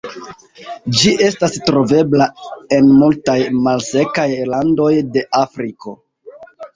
[0.99, 2.27] Ĝi estas trovebla
[2.77, 3.35] en multaj
[3.67, 4.89] malsekaj landoj
[5.19, 5.95] de Afriko.